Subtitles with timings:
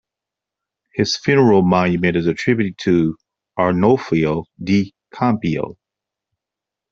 [0.95, 3.15] His funeral monument is attributed to
[3.59, 5.75] Arnolfo di Cambio.